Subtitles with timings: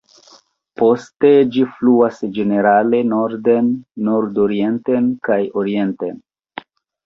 [0.81, 3.71] Poste ĝi fluas ĝenerale norden,
[4.11, 6.23] nord-orienten kaj orienten.